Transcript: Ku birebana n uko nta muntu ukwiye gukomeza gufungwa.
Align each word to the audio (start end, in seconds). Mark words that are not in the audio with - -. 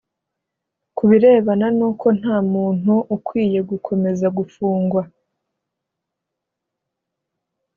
Ku 0.95 1.03
birebana 1.09 1.67
n 1.77 1.79
uko 1.89 2.07
nta 2.19 2.37
muntu 2.53 2.93
ukwiye 3.15 3.59
gukomeza 3.69 4.25
gufungwa. 4.37 5.03